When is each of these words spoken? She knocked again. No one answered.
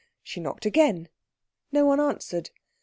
She 0.23 0.39
knocked 0.39 0.65
again. 0.65 1.09
No 1.71 1.85
one 1.85 1.99
answered. 1.99 2.49